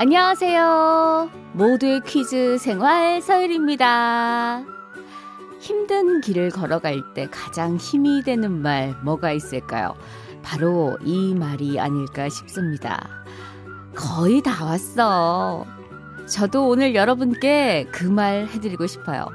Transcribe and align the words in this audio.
안녕하세요. 0.00 1.28
모두의 1.52 2.00
퀴즈 2.06 2.56
생활 2.56 3.20
서율입니다. 3.20 4.62
힘든 5.60 6.22
길을 6.22 6.48
걸어갈 6.48 7.02
때 7.12 7.28
가장 7.30 7.76
힘이 7.76 8.22
되는 8.22 8.62
말 8.62 8.94
뭐가 9.04 9.32
있을까요? 9.32 9.94
바로 10.42 10.96
이 11.04 11.34
말이 11.34 11.78
아닐까 11.78 12.30
싶습니다. 12.30 13.10
거의 13.94 14.40
다 14.40 14.64
왔어. 14.64 15.66
저도 16.26 16.66
오늘 16.68 16.94
여러분께 16.94 17.88
그 17.92 18.06
말 18.10 18.46
해드리고 18.46 18.86
싶어요. 18.86 19.26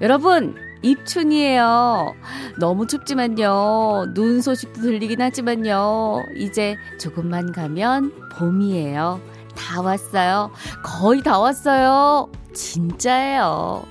여러분, 0.00 0.54
입춘이에요. 0.80 2.14
너무 2.58 2.86
춥지만요. 2.86 4.14
눈 4.14 4.40
소식도 4.40 4.80
들리긴 4.80 5.20
하지만요. 5.20 6.22
이제 6.36 6.78
조금만 6.98 7.52
가면 7.52 8.12
봄이에요. 8.32 9.20
다 9.56 9.80
왔어요. 9.80 10.50
거의 10.82 11.22
다 11.22 11.38
왔어요. 11.38 12.30
진짜예요. 12.54 13.84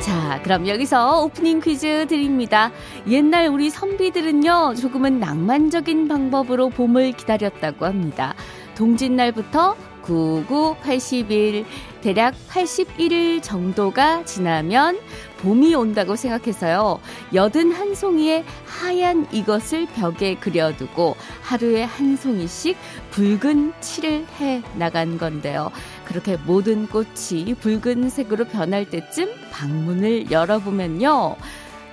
자, 0.00 0.40
그럼 0.42 0.66
여기서 0.66 1.22
오프닝 1.22 1.60
퀴즈 1.60 2.06
드립니다. 2.08 2.70
옛날 3.08 3.46
우리 3.46 3.70
선비들은요, 3.70 4.74
조금은 4.80 5.20
낭만적인 5.20 6.08
방법으로 6.08 6.70
봄을 6.70 7.12
기다렸다고 7.12 7.86
합니다. 7.86 8.34
동짓날부터 8.74 9.76
99, 10.02 10.76
80일, 10.82 11.64
대략 12.00 12.34
81일 12.48 13.42
정도가 13.42 14.24
지나면 14.24 14.98
봄이 15.42 15.74
온다고 15.74 16.14
생각해서요. 16.16 17.00
여든 17.34 17.72
한 17.72 17.94
송이의 17.94 18.44
하얀 18.64 19.26
이것을 19.32 19.86
벽에 19.86 20.36
그려두고 20.36 21.16
하루에 21.42 21.82
한 21.82 22.16
송이씩 22.16 22.76
붉은 23.10 23.72
칠을 23.80 24.26
해 24.40 24.62
나간 24.76 25.18
건데요. 25.18 25.70
그렇게 26.04 26.36
모든 26.36 26.86
꽃이 26.86 27.54
붉은색으로 27.60 28.46
변할 28.46 28.88
때쯤 28.88 29.28
방문을 29.50 30.30
열어보면요. 30.30 31.36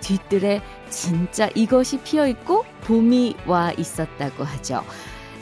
뒤뜰에 0.02 0.62
진짜 0.90 1.50
이것이 1.56 2.00
피어 2.00 2.28
있고 2.28 2.66
봄이 2.82 3.36
와 3.46 3.72
있었다고 3.72 4.44
하죠. 4.44 4.84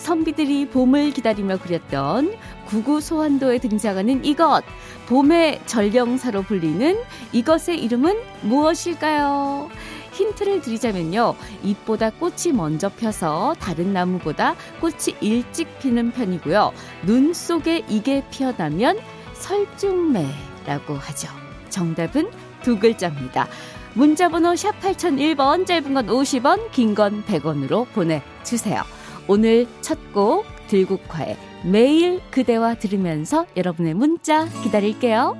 선비들이 0.08 0.70
봄을 0.70 1.12
기다리며 1.12 1.58
그렸던 1.58 2.34
구구 2.66 3.02
소환도에 3.02 3.58
등장하는 3.58 4.24
이것, 4.24 4.64
봄의 5.08 5.60
전령사로 5.66 6.44
불리는 6.44 6.98
이것의 7.34 7.84
이름은 7.84 8.16
무엇일까요? 8.44 9.70
힌트를 10.14 10.62
드리자면요. 10.62 11.36
잎보다 11.62 12.10
꽃이 12.12 12.54
먼저 12.54 12.88
펴서 12.88 13.54
다른 13.60 13.92
나무보다 13.92 14.56
꽃이 14.80 15.18
일찍 15.20 15.78
피는 15.80 16.12
편이고요. 16.14 16.72
눈 17.06 17.34
속에 17.34 17.84
이게 17.90 18.24
피어나면 18.32 19.00
설중매라고 19.34 20.94
하죠. 20.94 21.28
정답은 21.70 22.32
두 22.64 22.80
글자입니다. 22.80 23.50
문자번호 23.94 24.56
샵 24.56 24.80
8001번, 24.80 25.66
짧은 25.68 25.94
건 25.94 26.08
50원, 26.08 26.72
긴 26.72 26.96
건 26.96 27.26
100원으로 27.26 27.86
보내주세요. 27.92 28.84
오늘 29.28 29.68
첫 29.82 29.98
곡 30.14 30.46
들국화의 30.68 31.38
매일 31.64 32.22
그대와 32.32 32.76
들으면서 32.76 33.46
여러분의 33.56 33.94
문자 33.94 34.46
기다릴게요. 34.64 35.36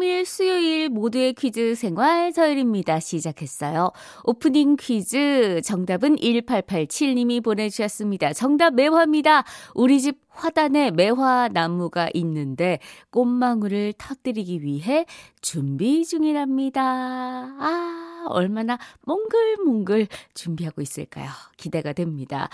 3일 0.00 0.24
수요일 0.24 0.88
모두의 0.88 1.34
퀴즈 1.34 1.74
생활 1.74 2.32
서열입니다. 2.32 3.00
시작했어요. 3.00 3.92
오프닝 4.24 4.76
퀴즈 4.76 5.60
정답은 5.62 6.16
1887님이 6.16 7.44
보내주셨습니다. 7.44 8.32
정답 8.32 8.74
매화입니다. 8.74 9.44
우리 9.74 10.00
집 10.00 10.18
화단에 10.30 10.90
매화 10.90 11.48
나무가 11.52 12.08
있는데 12.14 12.78
꽃망울을 13.10 13.92
터뜨리기 13.98 14.62
위해 14.62 15.04
준비 15.42 16.04
중이랍니다. 16.06 16.82
아, 16.82 18.24
얼마나 18.28 18.78
몽글몽글 19.04 20.08
준비하고 20.34 20.80
있을까요? 20.80 21.28
기대가 21.56 21.92
됩니다. 21.92 22.48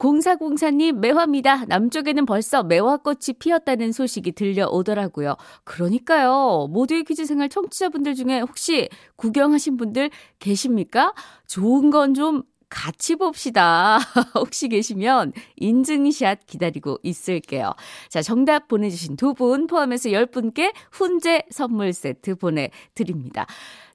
공사공사님 0.00 1.00
매화입니다. 1.02 1.66
남쪽에는 1.66 2.24
벌써 2.24 2.62
매화꽃이 2.62 3.34
피었다는 3.38 3.92
소식이 3.92 4.32
들려오더라고요. 4.32 5.36
그러니까요. 5.64 6.68
모두의 6.70 7.04
퀴즈 7.04 7.26
생활 7.26 7.50
청취자분들 7.50 8.14
중에 8.14 8.40
혹시 8.40 8.88
구경하신 9.16 9.76
분들 9.76 10.10
계십니까? 10.38 11.12
좋은 11.46 11.90
건 11.90 12.14
좀 12.14 12.42
같이 12.70 13.16
봅시다. 13.16 13.98
혹시 14.36 14.68
계시면 14.68 15.32
인증샷 15.56 16.46
기다리고 16.46 16.98
있을게요. 17.02 17.72
자, 18.08 18.22
정답 18.22 18.68
보내주신 18.68 19.16
두 19.16 19.34
분 19.34 19.66
포함해서 19.66 20.08
10분께 20.10 20.72
훈제 20.92 21.42
선물 21.50 21.92
세트 21.92 22.36
보내드립니다. 22.36 23.46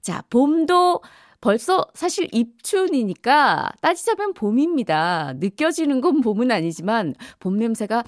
자, 0.02 0.22
봄도 0.30 1.00
벌써 1.46 1.86
사실 1.94 2.26
입춘이니까 2.32 3.70
따지자면 3.80 4.34
봄입니다. 4.34 5.34
느껴지는 5.36 6.00
건 6.00 6.20
봄은 6.20 6.50
아니지만 6.50 7.14
봄 7.38 7.56
냄새가 7.56 8.02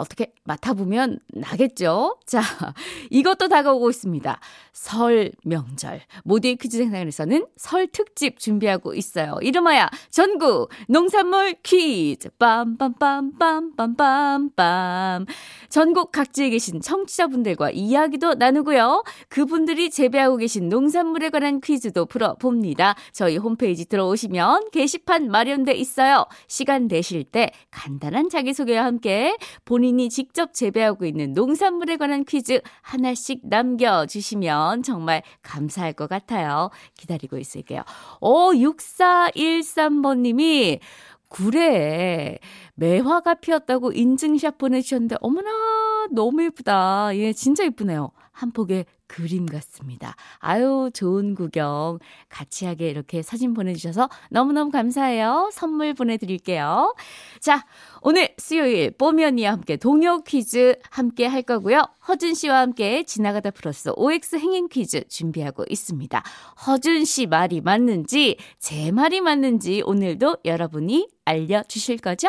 어떻게 0.00 0.32
맡아보면 0.44 1.18
나겠죠? 1.28 2.16
자, 2.26 2.40
이것도 3.10 3.48
다가오고 3.48 3.90
있습니다. 3.90 4.40
설 4.72 5.32
명절. 5.44 6.00
모두의 6.24 6.56
퀴즈 6.56 6.78
생활에서는 6.78 7.46
설 7.56 7.86
특집 7.86 8.38
준비하고 8.38 8.94
있어요. 8.94 9.36
이름하여 9.42 9.90
전국 10.10 10.70
농산물 10.88 11.56
퀴즈. 11.62 12.30
빰빰빰빰빰빰빰. 12.38 15.26
전국 15.68 16.12
각지에 16.12 16.48
계신 16.50 16.80
청취자분들과 16.80 17.70
이야기도 17.70 18.34
나누고요. 18.34 19.02
그분들이 19.28 19.90
재배하고 19.90 20.38
계신 20.38 20.68
농산물에 20.68 21.30
관한 21.30 21.60
퀴즈도 21.60 22.06
풀어봅니다. 22.06 22.94
저희 23.12 23.36
홈페이지 23.36 23.86
들어오시면 23.86 24.70
게시판 24.72 25.30
마련돼 25.30 25.72
있어요. 25.72 26.26
시간 26.48 26.88
되실 26.88 27.22
때 27.24 27.50
간단한 27.70 28.30
자기소개와 28.30 28.84
함께 28.84 29.36
본인 29.64 29.89
이 29.98 30.08
직접 30.08 30.54
재배하고 30.54 31.06
있는 31.06 31.32
농산물에 31.32 31.96
관한 31.96 32.24
퀴즈 32.24 32.60
하나씩 32.82 33.40
남겨주시면 33.42 34.84
정말 34.84 35.24
감사할 35.42 35.94
것 35.94 36.08
같아요. 36.08 36.70
기다리고 36.96 37.38
있을게요. 37.38 37.82
오, 38.20 38.52
6413번님이 38.52 40.78
구례에 41.28 42.38
매화가 42.74 43.34
피었다고 43.34 43.92
인증샷 43.92 44.58
보내주셨는데, 44.58 45.16
어머나, 45.20 45.50
너무 46.12 46.44
예쁘다. 46.44 47.16
예, 47.16 47.32
진짜 47.32 47.64
예쁘네요. 47.64 48.10
한 48.40 48.52
폭의 48.52 48.86
그림 49.06 49.44
같습니다. 49.44 50.14
아유, 50.38 50.90
좋은 50.94 51.34
구경 51.34 51.98
같이 52.28 52.64
하게 52.64 52.88
이렇게 52.88 53.22
사진 53.22 53.52
보내주셔서 53.54 54.08
너무너무 54.30 54.70
감사해요. 54.70 55.50
선물 55.52 55.94
보내드릴게요. 55.94 56.94
자, 57.40 57.66
오늘 58.02 58.34
수요일 58.38 58.92
뽀미 58.92 59.24
언니와 59.24 59.52
함께 59.52 59.76
동요 59.76 60.22
퀴즈 60.22 60.76
함께 60.90 61.26
할 61.26 61.42
거고요. 61.42 61.82
허준 62.08 62.34
씨와 62.34 62.60
함께 62.60 63.02
지나가다 63.02 63.50
플러스 63.50 63.90
OX 63.94 64.36
행행 64.36 64.68
퀴즈 64.68 65.06
준비하고 65.08 65.64
있습니다. 65.68 66.22
허준 66.66 67.04
씨 67.04 67.26
말이 67.26 67.60
맞는지 67.60 68.38
제 68.58 68.90
말이 68.90 69.20
맞는지 69.20 69.82
오늘도 69.84 70.38
여러분이 70.44 71.08
알려주실 71.24 71.98
거죠? 71.98 72.28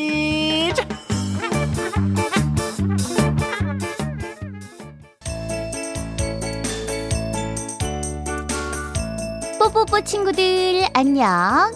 친구들 10.03 10.87
안녕 10.93 11.27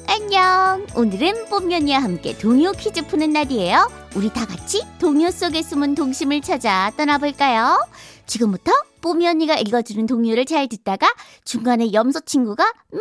안녕. 0.07 0.85
오늘은 0.95 1.45
뽀면이와 1.49 1.99
함께 1.99 2.35
동요 2.37 2.71
퀴즈 2.71 3.05
푸는 3.05 3.31
날이에요. 3.31 3.89
우리 4.15 4.29
다 4.29 4.45
같이 4.45 4.83
동요 4.99 5.29
속에 5.29 5.61
숨은 5.61 5.95
동심을 5.95 6.41
찾아 6.41 6.91
떠나볼까요? 6.97 7.85
지금부터 8.25 8.71
뽀면이가 9.01 9.55
읽어주는 9.55 10.05
동요를 10.07 10.45
잘 10.45 10.67
듣다가 10.67 11.07
중간에 11.43 11.93
염소 11.93 12.19
친구가 12.21 12.63
매 12.91 12.99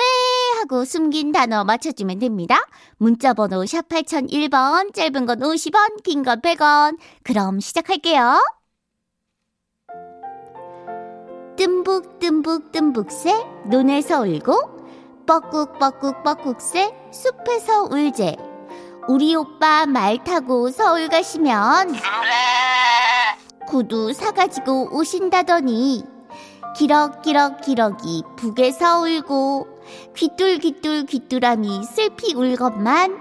하고 0.61 0.85
숨긴 0.85 1.33
단어 1.33 1.65
맞춰주면 1.65 2.19
됩니다. 2.19 2.61
문자 2.99 3.33
번호 3.33 3.65
샵 3.65 3.89
8001번 3.89 4.93
짧은 4.95 5.27
건 5.27 5.41
50원 5.41 6.03
긴 6.03 6.23
건 6.23 6.41
100원. 6.43 6.99
그럼 7.23 7.61
시작할게요. 7.61 8.41
뜸북 11.57 12.19
뜸북 12.19 12.73
뜸북새 12.73 13.33
논에서 13.71 14.23
울고 14.23 14.74
뻐꾹 15.27 15.73
뻐꾹 15.79 16.23
뻐꾹새 16.23 16.95
숲에서 17.11 17.85
울재 17.85 18.37
우리 19.09 19.35
오빠 19.35 19.87
말 19.87 20.23
타고 20.23 20.71
서울 20.71 21.09
가시면 21.09 21.95
구두 23.67 24.13
사가지고 24.13 24.97
오신다더니 24.97 26.05
기럭기럭 26.77 27.61
기럭이 27.63 28.23
북에서 28.37 29.01
울고 29.01 29.67
귀뚤귀뚤 30.15 31.07
귀뚜라미 31.07 31.85
슬피 31.85 32.35
울건만 32.35 33.17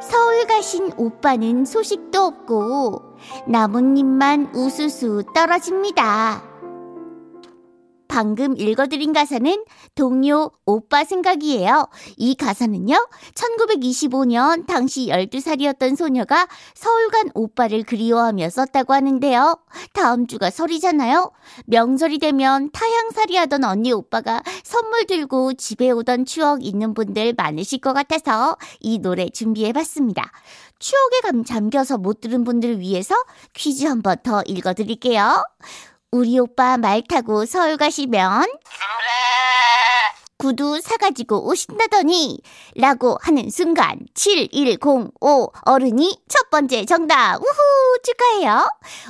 서울 0.00 0.46
가신 0.46 0.92
오빠는 0.96 1.64
소식도 1.64 2.20
없고 2.20 3.16
나뭇잎만 3.46 4.52
우수수 4.54 5.24
떨어집니다. 5.34 6.53
방금 8.14 8.56
읽어드린 8.56 9.12
가사는 9.12 9.64
동요 9.96 10.52
오빠 10.64 11.02
생각이에요. 11.02 11.88
이 12.16 12.36
가사는요, 12.36 12.94
1925년 13.34 14.68
당시 14.68 15.08
12살이었던 15.08 15.96
소녀가 15.96 16.46
서울 16.74 17.08
간 17.08 17.28
오빠를 17.34 17.82
그리워하며 17.82 18.50
썼다고 18.50 18.94
하는데요. 18.94 19.58
다음 19.94 20.28
주가 20.28 20.50
설이잖아요. 20.50 21.32
명절이 21.66 22.20
되면 22.20 22.70
타향살이 22.70 23.36
하던 23.36 23.64
언니 23.64 23.90
오빠가 23.90 24.44
선물 24.62 25.06
들고 25.06 25.54
집에 25.54 25.90
오던 25.90 26.24
추억 26.24 26.64
있는 26.64 26.94
분들 26.94 27.34
많으실 27.36 27.80
것 27.80 27.94
같아서 27.94 28.56
이 28.78 29.00
노래 29.00 29.28
준비해봤습니다. 29.28 30.30
추억에 30.78 31.20
감 31.24 31.42
잠겨서 31.42 31.98
못 31.98 32.20
들은 32.20 32.44
분들을 32.44 32.78
위해서 32.78 33.16
퀴즈 33.54 33.86
한번 33.86 34.18
더 34.22 34.40
읽어드릴게요. 34.46 35.42
우리 36.14 36.38
오빠 36.38 36.76
말 36.76 37.02
타고 37.02 37.44
서울 37.44 37.76
가시면 37.76 38.46
구두 40.38 40.80
사가지고 40.80 41.48
오신다더니 41.48 42.40
라고 42.76 43.18
하는 43.20 43.50
순간 43.50 43.98
7105 44.14 45.50
어른이 45.64 46.16
첫 46.28 46.50
번째 46.50 46.84
정답. 46.84 47.38
우후 47.40 47.98
축하해요. 48.04 48.64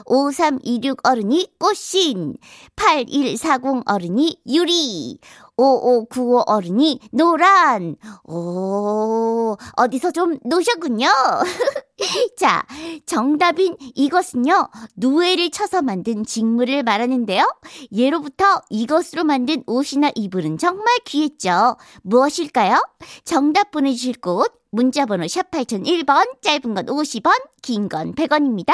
5326 0.07 1.07
어른이 1.07 1.49
꽃신 1.59 2.37
8140 2.75 3.83
어른이 3.85 4.41
유리 4.47 5.19
5595 5.57 6.45
어른이 6.47 7.01
노란 7.13 7.97
오 8.25 9.57
어디서 9.77 10.11
좀 10.11 10.39
노셨군요 10.45 11.09
자, 12.37 12.65
정답인 13.07 13.77
이것은요, 13.95 14.69
누에를 14.97 15.51
쳐서 15.51 15.81
만든 15.81 16.25
직물을 16.25 16.83
말하는데요. 16.83 17.47
예로부터 17.93 18.45
이것으로 18.69 19.23
만든 19.23 19.63
옷이나 19.67 20.11
이불은 20.15 20.59
정말 20.59 20.87
귀했죠. 21.05 21.77
무엇일까요? 22.03 22.85
정답 23.25 23.71
보내주실 23.71 24.21
곳, 24.21 24.53
문자번호 24.73 25.29
샵 25.29 25.51
8001번, 25.53 26.43
짧은 26.43 26.75
건 26.75 26.87
50원, 26.87 27.33
긴 27.63 27.89
건 27.89 28.13
100원입니다. 28.15 28.73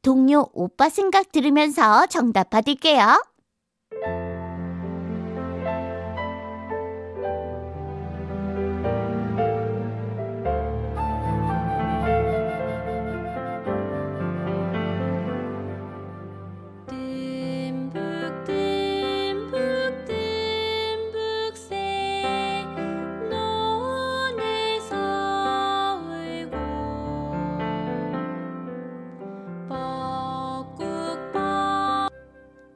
동료 0.00 0.48
오빠 0.54 0.88
생각 0.88 1.32
들으면서 1.32 2.06
정답 2.06 2.48
받을게요. 2.50 3.22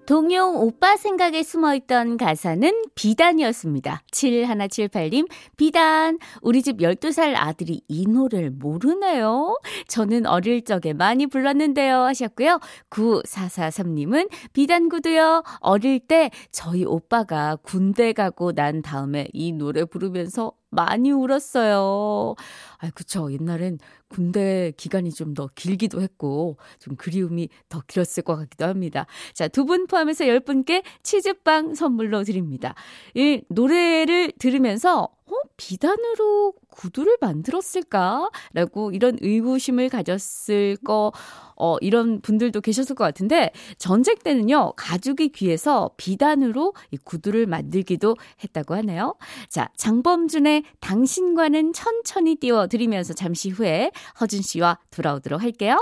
동요 0.08 0.54
오빠 0.54 0.96
생각에 0.96 1.42
숨어있던 1.42 2.16
가사는 2.16 2.84
비단이었습니다. 2.94 4.00
7178님, 4.10 5.28
비단. 5.58 6.18
우리 6.40 6.62
집 6.62 6.78
12살 6.78 7.34
아들이 7.36 7.82
이 7.88 8.06
노래를 8.06 8.52
모르네요. 8.52 9.58
저는 9.86 10.24
어릴 10.24 10.64
적에 10.64 10.94
많이 10.94 11.26
불렀는데요. 11.26 12.04
하셨고요. 12.04 12.58
9443님은 12.88 14.30
비단구도요. 14.54 15.42
어릴 15.60 16.00
때 16.00 16.30
저희 16.52 16.86
오빠가 16.86 17.56
군대 17.56 18.14
가고 18.14 18.52
난 18.52 18.80
다음에 18.80 19.28
이 19.34 19.52
노래 19.52 19.84
부르면서 19.84 20.52
많이 20.70 21.10
울었어요. 21.12 22.34
아, 22.78 22.90
그쵸. 22.90 23.32
옛날엔 23.32 23.78
군대 24.08 24.72
기간이 24.76 25.10
좀 25.12 25.34
더 25.34 25.48
길기도 25.54 26.00
했고, 26.02 26.56
좀 26.78 26.96
그리움이 26.96 27.48
더 27.68 27.82
길었을 27.86 28.22
것 28.24 28.36
같기도 28.36 28.64
합니다. 28.66 29.06
자, 29.34 29.46
두 29.48 29.64
분 29.64 29.86
포함해서 29.86 30.24
10분께 30.26 30.82
치즈빵 31.02 31.74
선물로 31.74 32.24
드립니다. 32.24 32.74
이 33.14 33.42
노래를 33.48 34.32
들으면서, 34.38 35.04
어, 35.26 35.32
비단으로 35.58 36.54
구두를 36.70 37.18
만들었을까? 37.20 38.30
라고 38.54 38.90
이런 38.92 39.18
의구심을 39.20 39.90
가졌을 39.90 40.76
거, 40.76 41.12
어, 41.56 41.76
이런 41.82 42.22
분들도 42.22 42.62
계셨을 42.62 42.94
것 42.94 43.04
같은데, 43.04 43.50
전쟁 43.76 44.16
때는요, 44.16 44.72
가죽이 44.76 45.28
귀해서 45.30 45.90
비단으로 45.98 46.72
이 46.92 46.96
구두를 46.96 47.46
만들기도 47.46 48.16
했다고 48.42 48.74
하네요. 48.76 49.16
자, 49.50 49.68
장범준의 49.76 50.62
당신과는 50.80 51.74
천천히 51.74 52.36
띄워드리면서 52.36 53.12
잠시 53.12 53.50
후에 53.50 53.90
허준 54.20 54.40
씨와 54.40 54.78
돌아오도록 54.90 55.42
할게요. 55.42 55.76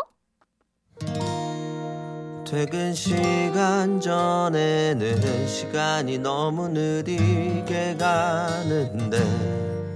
퇴근 2.48 2.94
시간 2.94 4.00
전에는 4.00 5.48
시간이 5.48 6.18
너무 6.18 6.68
느리게 6.68 7.96
가는데 7.98 9.18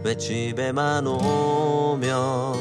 왜 0.02 0.16
집에만 0.16 1.06
오면 1.06 2.54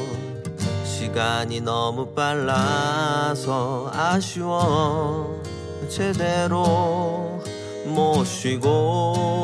시간이 0.84 1.60
너무 1.62 2.06
빨라서 2.14 3.90
아쉬워. 3.92 5.42
제대로 5.88 7.42
못 7.86 8.24
쉬고 8.24 9.40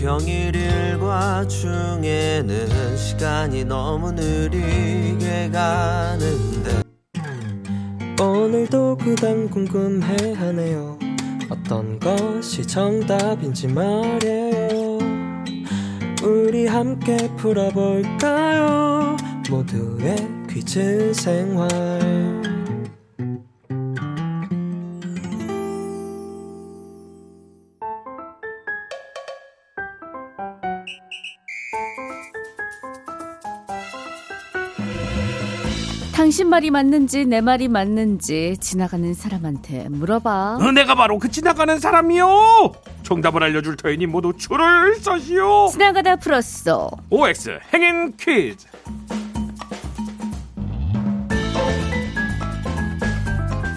평일 0.00 0.54
일과 0.54 1.44
중에는 1.48 2.96
시간이 2.96 3.64
너무 3.64 4.12
느리게 4.12 5.50
가는데. 5.50 6.82
오늘도 8.20 8.96
그단 8.98 9.50
궁금해하네요. 9.50 10.98
어떤 11.50 11.98
것이 11.98 12.64
정답인지 12.64 13.66
말이에요. 13.66 14.98
우리 16.22 16.68
함께 16.68 17.16
풀어볼까요? 17.36 19.16
모두의 19.50 20.16
퀴즈 20.48 21.12
생활 21.12 21.68
당신 36.48 36.50
말이 36.50 36.70
맞는지 36.70 37.26
내 37.26 37.42
말이 37.42 37.68
맞는지 37.68 38.56
지나가는 38.58 39.12
사람한테 39.12 39.88
물어봐. 39.90 40.56
어, 40.60 40.72
내가 40.72 40.94
바로 40.94 41.18
그 41.18 41.30
지나가는 41.30 41.78
사람이요. 41.78 42.72
정답을 43.02 43.42
알려줄 43.42 43.76
터이니 43.76 44.06
모두 44.06 44.32
줄을 44.34 44.96
서시오. 44.96 45.68
지나가다 45.70 46.16
풀었어. 46.16 46.90
OX 47.10 47.60
행인 47.74 48.16
퀴즈. 48.16 48.66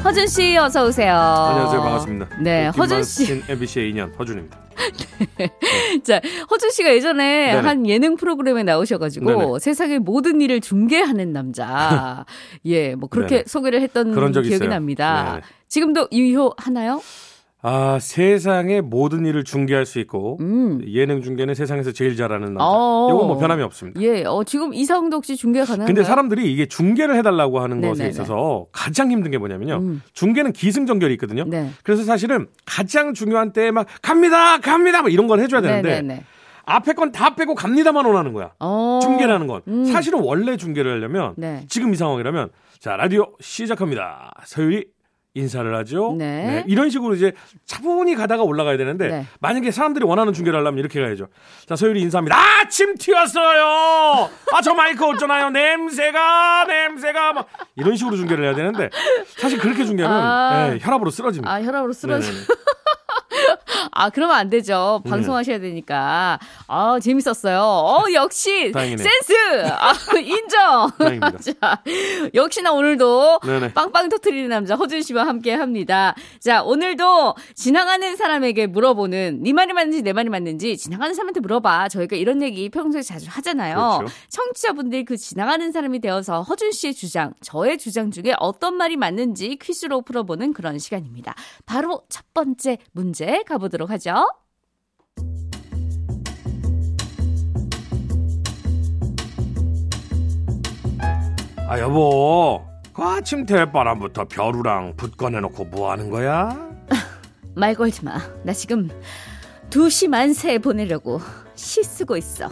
허준 0.06 0.28
씨 0.28 0.56
어서 0.58 0.86
오세요. 0.86 1.14
안녕하세요 1.14 1.82
반갑습니다. 1.82 2.30
네, 2.40 2.68
허준 2.68 3.04
씨. 3.04 3.44
MBC의 3.50 3.90
인연 3.90 4.14
허준입니다. 4.18 4.58
자, 6.04 6.22
허준 6.50 6.72
씨가 6.72 6.94
예전에 6.94 7.54
네네. 7.54 7.68
한 7.68 7.88
예능 7.88 8.16
프로그램에 8.16 8.64
나오셔가지고 8.64 9.26
네네. 9.26 9.60
세상의 9.60 10.00
모든 10.00 10.42
일을 10.42 10.62
중계하는 10.62 11.34
남자. 11.34 12.26
예, 12.66 12.96
뭐 12.96 13.10
그렇게 13.10 13.36
네네. 13.36 13.44
소개를 13.48 13.82
했던 13.82 14.14
기억이 14.14 14.50
있어요. 14.50 14.70
납니다. 14.70 15.24
네네. 15.32 15.42
지금도 15.68 16.08
유효 16.12 16.54
하나요? 16.58 17.02
아 17.64 18.00
세상의 18.00 18.82
모든 18.82 19.24
일을 19.26 19.44
중계할 19.44 19.86
수 19.86 20.00
있고 20.00 20.38
음. 20.42 20.82
예능 20.88 21.22
중계는 21.22 21.54
세상에서 21.54 21.92
제일 21.92 22.16
잘하는 22.16 22.56
남자. 22.56 22.64
어. 22.66 23.10
이건 23.14 23.28
뭐 23.28 23.38
변함이 23.38 23.62
없습니다. 23.62 24.02
예, 24.02 24.24
어, 24.26 24.44
지금 24.44 24.74
이상도 24.74 25.18
혹시 25.18 25.36
중계 25.36 25.60
가능한가요? 25.60 25.86
근데 25.86 26.04
사람들이 26.04 26.52
이게 26.52 26.66
중계를 26.66 27.16
해달라고 27.18 27.60
하는 27.60 27.80
것에 27.82 28.04
네네네. 28.04 28.10
있어서 28.10 28.66
가장 28.72 29.12
힘든 29.12 29.30
게 29.30 29.38
뭐냐면요. 29.38 29.76
음. 29.76 30.02
중계는 30.14 30.54
기승전결이 30.54 31.14
있거든요. 31.16 31.44
네. 31.46 31.70
그래서 31.84 32.04
사실은 32.04 32.48
가장 32.66 33.14
중요한 33.14 33.54
때에 33.54 33.70
막 33.70 33.86
갑니다, 34.02 34.58
갑니다, 34.58 35.04
막 35.04 35.14
이런 35.14 35.28
걸 35.28 35.40
해줘야 35.40 35.62
되는데 35.62 36.02
네네네. 36.02 36.24
앞에 36.66 36.94
건 36.94 37.12
다 37.12 37.36
빼고 37.36 37.54
갑니다만 37.54 38.06
원하는 38.06 38.34
거야. 38.34 38.54
어. 38.60 39.00
중계라는 39.04 39.46
건 39.46 39.62
음. 39.68 39.86
사실은 39.86 40.20
원래 40.22 40.58
중계를 40.58 40.94
하려면 40.94 41.36
네. 41.38 41.64
지금 41.70 41.94
이 41.94 41.96
상황이라면 41.96 42.50
자 42.80 42.96
라디오 42.96 43.28
시작합니다. 43.40 44.34
서율이 44.46 44.86
인사를 45.34 45.74
하죠. 45.78 46.16
네. 46.18 46.64
이런 46.68 46.90
식으로 46.90 47.16
이제 47.16 47.32
차분히 47.66 48.16
가다가 48.16 48.44
올라가야 48.44 48.76
되는데 48.78 49.08
네. 49.08 49.26
만약에 49.40 49.72
사람들이 49.72 50.04
원하는 50.06 50.34
중계를 50.34 50.60
하려면 50.60 50.80
이렇게 50.80 51.00
가야죠. 51.02 51.28
자 51.66 51.76
서율이 51.78 52.02
인사합니다. 52.02 52.36
아 52.36 52.68
침 52.70 52.96
튀었어요. 52.96 54.30
아 54.54 54.62
저 54.62 54.74
마이크 54.74 55.04
어쩌나요? 55.06 55.50
냄새가 55.50 56.66
냄새가 56.66 57.34
막 57.34 57.48
이런 57.76 57.96
식으로 57.96 58.16
중계를 58.18 58.44
해야 58.44 58.56
되는데 58.56 58.90
사실 59.38 59.58
그렇게 59.58 59.86
중계는 59.86 60.12
아. 60.12 60.70
예, 60.74 60.80
혈압으로 60.82 61.10
쓰러집니다. 61.10 61.52
아, 61.52 61.62
혈압으로 61.62 61.94
쓰러져. 61.94 62.32
아, 63.92 64.10
그러면 64.10 64.36
안 64.36 64.50
되죠. 64.50 65.02
방송하셔야 65.08 65.60
되니까. 65.60 66.40
아, 66.68 67.00
재밌었어요. 67.00 67.60
어, 67.62 68.06
역시 68.14 68.72
다행이네. 68.72 69.04
센스. 69.04 69.34
아, 69.72 69.94
인정. 70.20 70.92
다행입니다. 70.98 71.38
자, 71.40 71.84
역시나 72.34 72.72
오늘도 72.72 73.40
네네. 73.44 73.74
빵빵 73.74 74.10
터트리는 74.10 74.50
남자 74.50 74.76
허준 74.76 75.02
씨와 75.02 75.26
함께 75.28 75.54
합니다. 75.54 76.16
자, 76.40 76.64
오늘도 76.64 77.36
지나가는 77.56 78.16
사람에게 78.16 78.68
물어보는 78.68 79.40
네 79.44 79.54
말이 79.54 79.74
맞는지 79.74 80.02
내 80.02 80.14
말이 80.14 80.30
맞는지 80.30 80.78
지나가는 80.78 81.14
사람한테 81.14 81.40
물어봐. 81.40 81.90
저희가 81.90 82.16
이런 82.16 82.42
얘기 82.42 82.70
평소에 82.70 83.02
자주 83.02 83.28
하잖아요. 83.30 83.98
그렇죠. 84.00 84.14
청취자분들이 84.30 85.06
그 85.06 85.18
지나가는 85.18 85.72
사람이 85.72 86.00
되어서 86.00 86.42
허준 86.42 86.72
씨의 86.72 86.94
주장, 86.94 87.34
저의 87.42 87.78
주장 87.78 88.12
중에 88.12 88.34
어떤 88.40 88.76
말이 88.76 88.98
맞는지 88.98 89.58
퀴즈로 89.62 90.02
풀어보는 90.02 90.54
그런 90.54 90.80
시간입니다. 90.80 91.36
바로 91.66 92.02
첫 92.10 92.26
번째 92.34 92.78
문제 92.92 93.44
가보 93.48 93.61
도록 93.70 93.90
하죠. 93.92 94.14
아 101.68 101.80
여보 101.80 102.62
그 102.94 103.02
아침 103.04 103.46
대바람부터 103.46 104.26
벼루랑 104.26 104.96
붓 104.98 105.16
꺼내놓고 105.16 105.66
뭐 105.66 105.92
하는 105.92 106.10
거야? 106.10 106.70
말 107.56 107.74
걸지 107.76 108.04
마. 108.04 108.20
나 108.44 108.52
지금 108.52 108.90
2시 109.70 110.10
만세에 110.10 110.58
보내려고 110.58 111.22
시 111.56 111.84
쓰고 111.84 112.18
있어. 112.18 112.50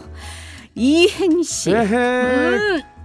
이행시. 0.74 1.70
에헤 1.72 1.96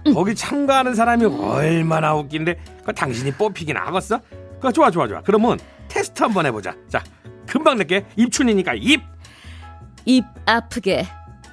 음. 0.06 0.14
거기 0.14 0.34
참가하는 0.34 0.94
사람이 0.94 1.24
얼마나 1.26 2.14
웃긴데 2.14 2.58
그 2.84 2.94
당신이 2.94 3.32
뽑히긴 3.32 3.76
하겠어? 3.76 4.20
그 4.60 4.72
좋아 4.72 4.90
좋아 4.90 5.06
좋아 5.06 5.20
그러면 5.22 5.58
테스트 5.88 6.22
한번 6.22 6.46
해보자 6.46 6.74
자 6.88 7.02
금방 7.46 7.76
낼게 7.78 8.06
입춘이니까 8.16 8.74
입 8.74 9.02
입 10.08 10.24
아프게 10.46 11.06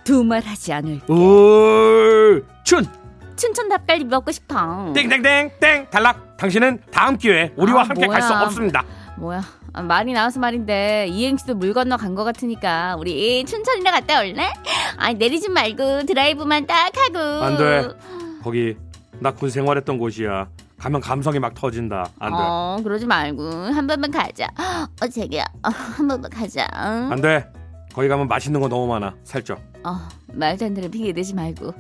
두 0.04 0.24
말 0.24 0.42
하지 0.44 0.74
않을게. 0.74 1.06
울춘 1.12 2.86
춘천 3.36 3.68
닭갈비 3.70 4.06
먹고 4.06 4.32
싶어. 4.32 4.92
땡땡땡 4.94 5.52
땡 5.60 5.88
탈락 5.90 6.38
당신은 6.38 6.80
다음 6.92 7.18
기회에 7.18 7.52
우리와 7.56 7.82
아, 7.82 7.84
함께 7.86 8.06
갈 8.08 8.22
수. 8.22 8.34
없습니다 8.34 8.84
뭐야? 9.18 9.42
아, 9.74 9.82
말이 9.82 10.14
나와서 10.14 10.40
말인데 10.40 11.08
이행시도 11.10 11.56
물 11.56 11.74
건너 11.74 11.98
간 11.98 12.14
것 12.14 12.24
같으니까 12.24 12.96
우리 13.00 13.44
춘천이나 13.46 13.92
갔다 13.92 14.20
올래? 14.22 14.52
아 14.98 15.12
내리지 15.14 15.50
말고 15.50 16.06
드라이브만 16.06 16.68
딱 16.68 16.92
하고. 16.96 17.18
안 17.44 17.58
돼 17.58 17.88
거기 18.44 18.76
나 19.20 19.32
군 19.32 19.50
생활했던 19.50 19.98
곳이야 19.98 20.48
가면 20.84 21.00
감성이 21.02 21.40
막 21.40 21.54
터진다 21.54 22.06
안 22.20 22.32
돼 22.32 22.38
어 22.40 22.78
그러지 22.84 23.06
말고 23.06 23.50
한 23.50 23.88
번만 23.88 24.12
가자. 24.12 24.48
어 25.02 25.08
자기야 25.08 25.44
어, 25.64 25.70
한 25.70 26.08
번만 26.08 26.30
가자. 26.30 26.68
응? 26.76 27.10
안돼 27.12 27.48
거기 27.94 28.08
가면 28.08 28.28
맛있는 28.28 28.60
거 28.60 28.68
너무 28.68 28.88
많아 28.88 29.14
살쪄 29.24 29.56
어 29.84 30.00
말도 30.34 30.66
안 30.66 30.74
되는 30.74 30.92
핑계 30.92 31.14
대지 31.14 31.34
말고 31.34 31.74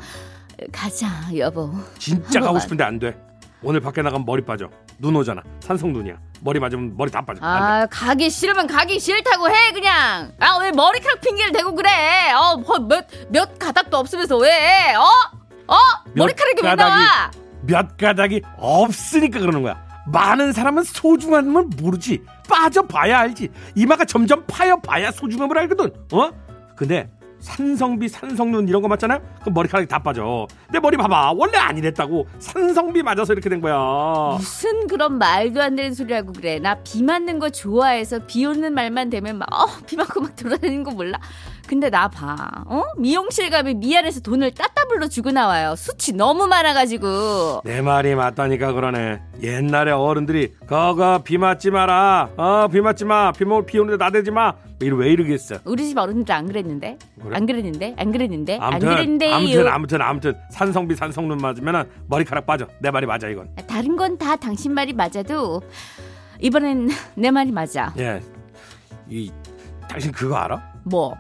가자 0.72 1.07
여보. 1.38 1.72
진짜 2.00 2.39
한 2.39 2.45
가고. 2.48 2.60
싶은데 2.60 2.83
안 2.83 3.00
돼. 3.00 3.17
오늘 3.62 3.79
밖에 3.81 4.01
나가면 4.01 4.25
머리 4.25 4.43
빠져. 4.43 4.69
눈 5.00 5.15
오잖아. 5.15 5.41
산성 5.62 5.91
눈이야. 5.93 6.15
머리 6.41 6.60
맞으면 6.60 6.95
머리 6.95 7.10
다 7.12 7.22
빠져. 7.25 7.43
안 7.43 7.60
돼. 7.60 7.65
아 7.65 7.86
가기 7.88 8.29
싫으면 8.29 8.67
가기 8.67 9.00
싫다고 9.00 9.50
해 9.50 9.72
그냥. 9.74 10.31
아 10.39 10.57
왜 10.60 10.72
머리카락 10.72 11.19
핑계를 11.22 11.51
대고 11.51 11.74
그래? 11.75 12.31
어 12.33 12.57
몇몇 12.79 13.57
가닥도 13.60 13.98
없으면서 13.98 14.38
왜? 14.38 14.93
어? 14.95 15.03
어? 15.74 15.75
몇 16.13 16.24
머리카락이 16.24 16.62
왜 16.63 16.75
나와? 16.75 17.31
몇 17.65 17.98
가닥이 17.98 18.41
없으니까 18.58 19.39
그러는 19.39 19.62
거야. 19.62 19.82
많은 20.08 20.51
사람은 20.51 20.84
소중함을 20.84 21.63
모르지. 21.82 22.24
빠져봐야 22.50 23.20
알지. 23.20 23.50
이마가 23.75 24.05
점점 24.05 24.43
파여봐야 24.48 25.12
소중함을 25.12 25.58
알거든. 25.60 25.91
어? 26.12 26.29
근데 26.75 27.10
산성비, 27.39 28.08
산성눈 28.08 28.70
이런 28.70 28.82
거 28.82 28.88
맞잖아요? 28.88 29.20
그럼 29.41 29.53
머리카락이 29.53 29.88
다 29.88 30.00
빠져. 30.00 30.48
내 30.72 30.79
머리 30.79 30.96
봐봐. 30.96 31.34
원래 31.36 31.58
아니랬다고. 31.58 32.25
산성비 32.39 33.03
맞아서 33.03 33.34
이렇게 33.34 33.50
된 33.50 33.60
거야. 33.60 34.38
무슨 34.38 34.88
그런 34.88 35.17
말도 35.17 35.62
안 35.62 35.75
되는 35.75 35.93
소리 35.93 36.13
하고 36.13 36.32
그래. 36.32 36.60
나 36.60 36.75
비 36.84 37.03
맞는 37.03 37.39
거 37.39 37.50
좋아해서 37.50 38.20
비 38.27 38.46
오는 38.46 38.74
말만 38.74 39.10
되면 39.10 39.38
막, 39.38 39.48
어, 39.53 39.67
비 39.86 39.98
맞고 39.98 40.22
막 40.22 40.36
돌아다니는 40.38 40.84
거 40.84 40.91
몰라. 40.91 41.20
근데 41.67 41.89
나 41.89 42.08
봐. 42.10 42.36
어? 42.65 42.84
미용실 42.98 43.50
가면 43.50 43.79
미안해서 43.79 44.20
돈을 44.20 44.51
따따블로 44.51 45.08
주고 45.08 45.32
나와요. 45.32 45.75
수치 45.77 46.13
너무 46.13 46.46
많아가지고. 46.46 47.62
내 47.63 47.82
말이 47.82 48.15
맞다니까 48.15 48.74
그러네. 48.74 49.22
옛날에 49.41 49.91
어른들이 49.91 50.53
그거 50.60 51.22
비 51.24 51.38
맞지 51.38 51.72
마라. 51.72 52.29
어, 52.38 52.67
비 52.67 52.82
맞지 52.82 53.05
마. 53.05 53.32
비, 53.32 53.46
모- 53.46 53.65
비 53.65 53.79
오는데 53.79 54.03
나대지 54.03 54.29
마. 54.32 54.53
이러 54.82 54.98
왜 54.98 55.12
이러겠어. 55.12 55.60
우리 55.63 55.88
집 55.88 55.98
어른들 55.98 56.34
안 56.36 56.48
그랬는데? 56.48 56.98
그래? 57.22 57.36
안 57.38 57.46
그랬는데? 57.46 57.96
안 57.98 58.12
그랬는데? 58.12 58.55
안 58.58 58.74
아무튼 58.74 58.89
그랬는데요. 58.89 59.34
아무튼 59.34 59.67
아무튼 59.67 60.01
아무튼 60.01 60.34
산성비 60.51 60.96
산성눈 60.96 61.38
맞으면 61.38 61.89
머리카락 62.08 62.46
빠져. 62.46 62.67
내 62.82 62.91
말이 62.91 63.05
맞아 63.05 63.29
이건. 63.29 63.50
다른 63.67 63.96
건 63.96 64.17
다 64.17 64.36
당신 64.36 64.74
말이 64.74 64.91
맞아도 64.93 65.62
이번엔 66.39 66.89
내 67.15 67.32
말이 67.32 67.51
맞아. 67.51 67.93
예. 67.98 68.22
이 69.10 69.32
당신 69.88 70.12
그거 70.12 70.36
알아? 70.36 70.62
뭐? 70.84 71.15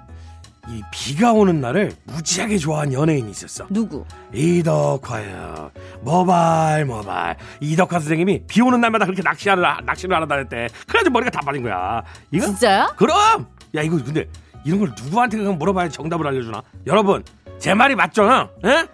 이 0.69 0.81
비가 0.91 1.33
오는 1.33 1.59
날을 1.59 1.91
무지하게 2.05 2.57
좋아하는 2.57 2.93
연예인이 2.93 3.29
있었어. 3.31 3.67
누구? 3.69 4.05
이덕화요. 4.33 5.71
모발 6.01 6.85
모발. 6.85 7.35
이덕화 7.59 7.99
선생님이 7.99 8.43
비 8.47 8.61
오는 8.61 8.79
날마다 8.79 9.05
그렇게 9.05 9.21
낚시하러 9.21 9.79
낚시를 9.83 10.15
하러 10.15 10.25
다녔대. 10.25 10.69
그래가지고 10.87 11.11
머리가 11.13 11.31
다 11.31 11.41
빠진 11.45 11.63
거야. 11.63 12.01
이거? 12.31 12.45
진짜야? 12.45 12.93
그럼. 12.97 13.47
야 13.75 13.81
이거 13.81 13.97
근데 14.01 14.25
이런 14.63 14.79
걸 14.79 14.93
누구한테 14.97 15.37
그냥 15.37 15.57
물어봐야 15.57 15.89
정답을 15.89 16.25
알려주나? 16.27 16.61
여러분 16.87 17.23
제 17.59 17.73
말이 17.73 17.95
맞죠? 17.95 18.23
어? 18.23 18.49
예? 18.65 18.87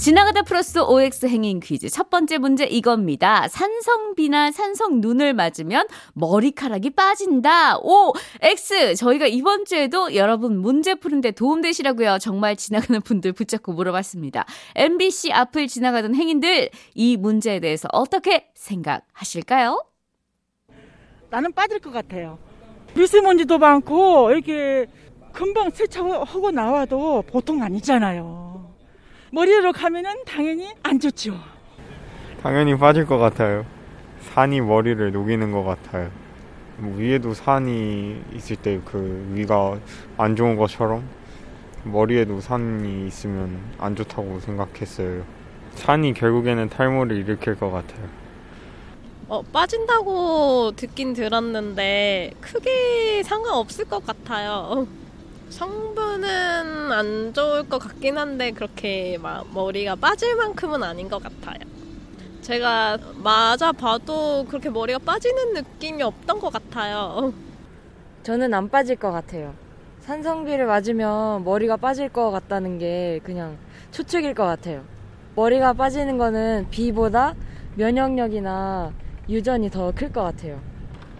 지나가다 0.00 0.40
플러스 0.42 0.78
OX 0.78 1.26
행인 1.26 1.60
퀴즈. 1.60 1.90
첫 1.90 2.08
번째 2.08 2.38
문제 2.38 2.64
이겁니다. 2.64 3.46
산성비나 3.48 4.50
산성눈을 4.50 5.34
맞으면 5.34 5.86
머리카락이 6.14 6.88
빠진다. 6.90 7.76
O, 7.80 8.14
X. 8.40 8.94
저희가 8.94 9.26
이번 9.26 9.66
주에도 9.66 10.14
여러분 10.14 10.58
문제 10.58 10.94
푸는데 10.94 11.32
도움되시라고요. 11.32 12.16
정말 12.18 12.56
지나가는 12.56 12.98
분들 13.02 13.34
붙잡고 13.34 13.74
물어봤습니다. 13.74 14.46
MBC 14.74 15.32
앞을 15.32 15.68
지나가던 15.68 16.14
행인들, 16.14 16.70
이 16.94 17.18
문제에 17.18 17.60
대해서 17.60 17.86
어떻게 17.92 18.46
생각하실까요? 18.54 19.84
나는 21.28 21.52
빠질 21.52 21.78
것 21.78 21.90
같아요. 21.90 22.38
미세먼지도 22.94 23.58
많고 23.58 24.30
이렇게 24.30 24.86
금방 25.34 25.68
세차하고 25.68 26.52
나와도 26.52 27.24
보통 27.30 27.62
아니잖아요. 27.62 28.49
머리로 29.30 29.72
가면은 29.72 30.24
당연히 30.26 30.68
안 30.82 30.98
좋죠. 30.98 31.34
당연히 32.42 32.76
빠질 32.76 33.06
것 33.06 33.18
같아요. 33.18 33.64
산이 34.32 34.60
머리를 34.60 35.12
녹이는 35.12 35.52
것 35.52 35.62
같아요. 35.64 36.10
뭐 36.78 36.96
위에도 36.96 37.34
산이 37.34 38.22
있을 38.34 38.56
때 38.56 38.80
그 38.84 39.30
위가 39.34 39.78
안 40.16 40.34
좋은 40.36 40.56
것처럼 40.56 41.04
머리에도 41.84 42.40
산이 42.40 43.06
있으면 43.06 43.58
안 43.78 43.94
좋다고 43.96 44.40
생각했어요. 44.40 45.24
산이 45.74 46.14
결국에는 46.14 46.68
탈모를 46.68 47.16
일으킬 47.18 47.54
것 47.56 47.70
같아요. 47.70 48.08
어, 49.28 49.42
빠진다고 49.42 50.72
듣긴 50.74 51.12
들었는데 51.14 52.32
크게 52.40 53.22
상관없을 53.22 53.84
것 53.84 54.04
같아요. 54.04 54.86
성분은 55.50 56.92
안 56.92 57.34
좋을 57.34 57.68
것 57.68 57.78
같긴 57.78 58.16
한데 58.18 58.52
그렇게 58.52 59.18
막 59.18 59.46
머리가 59.52 59.96
빠질 59.96 60.34
만큼은 60.36 60.82
아닌 60.82 61.08
것 61.08 61.22
같아요. 61.22 61.58
제가 62.40 62.98
맞아 63.22 63.72
봐도 63.72 64.44
그렇게 64.48 64.70
머리가 64.70 64.98
빠지는 65.00 65.54
느낌이 65.54 66.02
없던 66.02 66.38
것 66.40 66.52
같아요. 66.52 67.32
저는 68.22 68.54
안 68.54 68.68
빠질 68.68 68.96
것 68.96 69.10
같아요. 69.10 69.54
산성비를 70.00 70.66
맞으면 70.66 71.44
머리가 71.44 71.76
빠질 71.76 72.08
것 72.08 72.30
같다는 72.30 72.78
게 72.78 73.20
그냥 73.22 73.58
추측일 73.90 74.34
것 74.34 74.44
같아요. 74.44 74.82
머리가 75.36 75.72
빠지는 75.74 76.16
거는 76.18 76.68
비보다 76.70 77.34
면역력이나 77.76 78.92
유전이 79.28 79.70
더 79.70 79.92
클 79.92 80.12
것 80.12 80.22
같아요. 80.22 80.60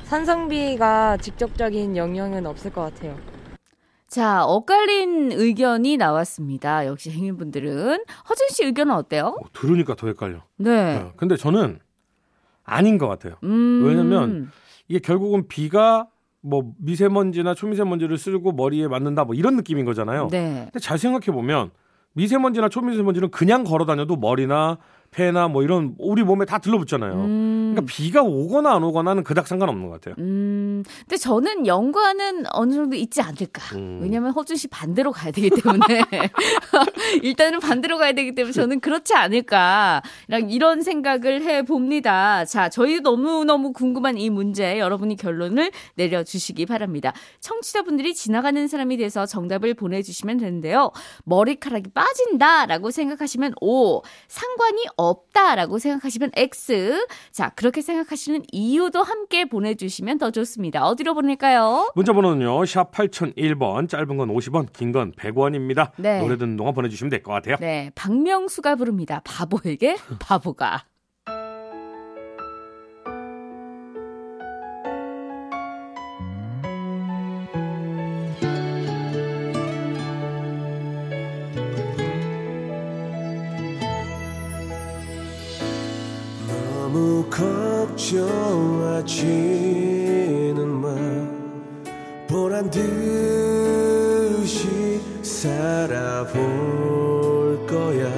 산성비가 0.04 1.16
직접적인 1.18 1.96
영향은 1.96 2.46
없을 2.46 2.72
것 2.72 2.82
같아요. 2.82 3.16
자, 4.10 4.44
엇갈린 4.44 5.30
의견이 5.30 5.96
나왔습니다. 5.96 6.84
역시 6.86 7.12
행인분들은. 7.12 8.04
허준 8.28 8.48
씨 8.50 8.64
의견은 8.64 8.92
어때요? 8.92 9.36
어, 9.40 9.46
들으니까 9.52 9.94
더 9.94 10.08
헷갈려. 10.08 10.42
네. 10.56 10.96
어, 10.96 11.12
근데 11.16 11.36
저는 11.36 11.78
아닌 12.64 12.98
것 12.98 13.06
같아요. 13.06 13.36
음. 13.44 13.84
왜냐면 13.84 14.50
이게 14.88 14.98
결국은 14.98 15.46
비가 15.46 16.08
뭐 16.40 16.72
미세먼지나 16.78 17.54
초미세먼지를 17.54 18.18
쓸고 18.18 18.50
머리에 18.52 18.88
맞는다 18.88 19.24
뭐 19.24 19.36
이런 19.36 19.54
느낌인 19.54 19.84
거잖아요. 19.84 20.26
네. 20.32 20.62
근데 20.64 20.80
잘 20.80 20.98
생각해 20.98 21.26
보면 21.26 21.70
미세먼지나 22.14 22.68
초미세먼지는 22.68 23.30
그냥 23.30 23.62
걸어 23.62 23.84
다녀도 23.86 24.16
머리나 24.16 24.78
폐나 25.10 25.48
뭐 25.48 25.62
이런 25.62 25.94
우리 25.98 26.22
몸에 26.22 26.44
다 26.44 26.58
들러붙잖아요. 26.58 27.14
음. 27.14 27.72
그러니까 27.74 27.92
비가 27.92 28.22
오거나 28.22 28.74
안 28.74 28.84
오거나는 28.84 29.24
그닥 29.24 29.48
상관없는 29.48 29.88
것 29.88 30.00
같아요. 30.00 30.14
음, 30.18 30.84
근데 31.00 31.16
저는 31.16 31.66
연관은 31.66 32.44
어느 32.52 32.72
정도 32.72 32.96
있지 32.96 33.20
않을까. 33.20 33.76
음. 33.76 34.00
왜냐면 34.02 34.30
허준 34.32 34.56
씨 34.56 34.68
반대로 34.68 35.10
가야 35.10 35.32
되기 35.32 35.50
때문에. 35.50 35.80
일단은 37.22 37.58
반대로 37.58 37.98
가야 37.98 38.12
되기 38.12 38.34
때문에 38.34 38.52
저는 38.52 38.80
그렇지 38.80 39.14
않을까. 39.14 40.02
이런 40.48 40.82
생각을 40.82 41.42
해 41.42 41.62
봅니다. 41.62 42.44
자, 42.44 42.68
저희 42.68 43.00
너무 43.00 43.44
너무 43.44 43.72
궁금한 43.72 44.16
이 44.16 44.30
문제 44.30 44.78
여러분이 44.78 45.16
결론을 45.16 45.72
내려주시기 45.96 46.66
바랍니다. 46.66 47.12
청취자분들이 47.40 48.14
지나가는 48.14 48.66
사람이 48.68 48.96
돼서 48.96 49.26
정답을 49.26 49.74
보내주시면 49.74 50.38
되는데요. 50.38 50.92
머리카락이 51.24 51.90
빠진다라고 51.90 52.90
생각하시면 52.90 53.54
O, 53.60 54.02
상관이 54.28 54.86
없다라고 55.00 55.78
생각하시면 55.78 56.32
X. 56.36 57.06
자, 57.32 57.48
그렇게 57.50 57.80
생각하시는 57.80 58.42
이유도 58.52 59.02
함께 59.02 59.46
보내주시면 59.46 60.18
더 60.18 60.30
좋습니다. 60.30 60.86
어디로 60.86 61.14
보낼까요? 61.14 61.92
문자 61.94 62.12
번호는요. 62.12 62.64
샵 62.66 62.92
8001번 62.92 63.88
짧은 63.88 64.16
건 64.16 64.28
50원 64.28 64.72
긴 64.72 64.90
건 64.92 65.12
100원입니다. 65.12 65.92
네. 65.98 66.20
노래 66.20 66.36
듣는 66.36 66.56
동안 66.56 66.74
보내주시면 66.74 67.10
될 67.10 67.22
것 67.22 67.32
같아요. 67.32 67.56
네, 67.60 67.90
박명수가 67.94 68.74
부릅니다. 68.76 69.20
바보에게 69.24 69.96
바보가. 70.18 70.84
걱정하지는 89.00 90.68
마 90.68 90.88
보란 92.28 92.70
듯이 92.70 93.00
살아볼 95.22 96.40
거야 97.66 98.10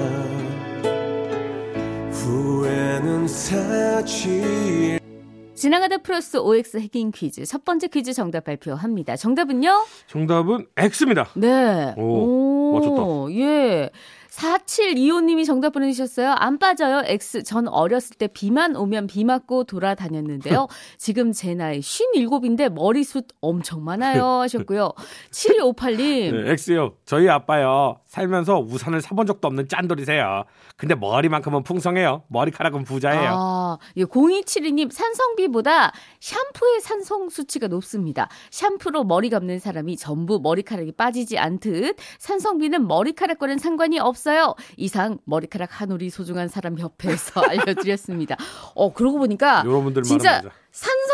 후회는 2.11 3.29
사치 3.29 4.99
지나가다 5.55 5.99
플러스 5.99 6.39
OX 6.39 6.79
해킹 6.79 7.13
퀴즈 7.13 7.45
첫 7.47 7.65
번째 7.65 7.87
퀴즈 7.87 8.13
정답 8.13 8.43
발표합니다. 8.45 9.15
정답은요? 9.15 9.87
정답은 10.09 10.67
X입니다. 10.77 11.29
네. 11.37 11.95
오, 11.97 12.73
맞췄다. 12.73 13.03
예. 13.39 13.91
4725님이 14.33 15.45
정답 15.45 15.75
보내주셨어요. 15.75 16.31
안 16.31 16.59
빠져요. 16.59 17.03
X. 17.05 17.43
전 17.43 17.69
어렸을 17.69 18.17
때 18.17 18.27
비만 18.29 18.77
오면 18.77 19.07
비 19.07 19.25
맞고 19.25 19.65
돌아다녔는데요. 19.65 20.69
지금 20.97 21.33
제 21.33 21.55
나이 21.55 21.81
57인데 21.81 22.71
머리숱 22.73 23.27
엄청 23.41 23.85
많아요. 23.85 24.25
하셨고요. 24.25 24.93
7258님. 25.31 26.45
네, 26.45 26.51
X요. 26.53 26.95
저희 27.05 27.29
아빠요. 27.29 27.99
살면서 28.07 28.61
우산을 28.61 29.03
사본 29.03 29.27
적도 29.27 29.49
없는 29.49 29.69
짠돌이세요. 29.69 30.45
근데 30.77 30.95
머리만큼은 30.95 31.63
풍성해요. 31.63 32.25
머리카락은 32.29 32.85
부자예요. 32.85 33.31
아, 33.35 33.79
예, 33.97 34.05
0272님, 34.05 34.91
산성비보다 34.91 35.93
샴푸의 36.21 36.81
산성 36.81 37.29
수치가 37.29 37.69
높습니다. 37.69 38.29
샴푸로 38.51 39.05
머리 39.05 39.31
감는 39.31 39.59
사람이 39.59 39.97
전부 39.97 40.41
머리카락이 40.41 40.93
빠지지 40.93 41.39
않듯 41.39 41.97
산성비는 42.19 42.87
머리카락과는 42.89 43.59
상관이 43.59 43.99
없 43.99 44.17
어요. 44.31 44.55
이상 44.77 45.19
머리카락 45.25 45.81
한 45.81 45.91
올이 45.93 46.11
소중한 46.11 46.49
사람 46.49 46.79
협회에서 46.79 47.41
알려드렸습니다. 47.49 48.37
어, 48.75 48.93
그러고 48.93 49.19
보니까 49.19 49.65
진짜. 50.05 50.43
산성 50.71 51.13